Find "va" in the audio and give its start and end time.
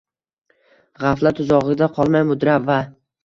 2.73-2.79